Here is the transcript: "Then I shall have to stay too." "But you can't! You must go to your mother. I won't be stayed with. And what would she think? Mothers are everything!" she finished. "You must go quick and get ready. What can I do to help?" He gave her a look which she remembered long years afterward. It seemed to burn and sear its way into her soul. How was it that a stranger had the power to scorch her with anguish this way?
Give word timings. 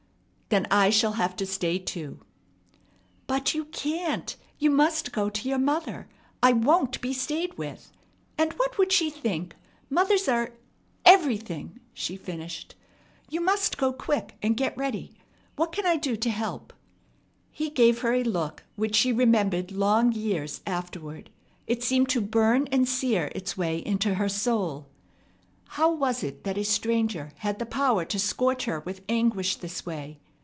"Then 0.53 0.67
I 0.69 0.89
shall 0.89 1.13
have 1.13 1.37
to 1.37 1.45
stay 1.45 1.79
too." 1.79 2.19
"But 3.25 3.53
you 3.53 3.63
can't! 3.63 4.35
You 4.59 4.69
must 4.69 5.13
go 5.13 5.29
to 5.29 5.47
your 5.47 5.57
mother. 5.57 6.09
I 6.43 6.51
won't 6.51 6.99
be 6.99 7.13
stayed 7.13 7.57
with. 7.57 7.89
And 8.37 8.51
what 8.59 8.77
would 8.77 8.91
she 8.91 9.09
think? 9.09 9.55
Mothers 9.89 10.27
are 10.27 10.51
everything!" 11.05 11.79
she 11.93 12.17
finished. 12.17 12.75
"You 13.29 13.39
must 13.39 13.77
go 13.77 13.93
quick 13.93 14.35
and 14.41 14.57
get 14.57 14.75
ready. 14.77 15.13
What 15.55 15.71
can 15.71 15.85
I 15.85 15.95
do 15.95 16.17
to 16.17 16.29
help?" 16.29 16.73
He 17.49 17.69
gave 17.69 17.99
her 18.01 18.11
a 18.13 18.21
look 18.25 18.65
which 18.75 18.97
she 18.97 19.13
remembered 19.13 19.71
long 19.71 20.11
years 20.11 20.59
afterward. 20.67 21.29
It 21.65 21.81
seemed 21.81 22.09
to 22.09 22.19
burn 22.19 22.67
and 22.73 22.89
sear 22.89 23.31
its 23.33 23.55
way 23.55 23.77
into 23.77 24.15
her 24.15 24.27
soul. 24.27 24.89
How 25.69 25.89
was 25.93 26.23
it 26.23 26.43
that 26.43 26.57
a 26.57 26.65
stranger 26.65 27.31
had 27.37 27.57
the 27.57 27.65
power 27.65 28.03
to 28.03 28.19
scorch 28.19 28.65
her 28.65 28.81
with 28.81 28.99
anguish 29.07 29.55
this 29.55 29.85
way? 29.85 30.19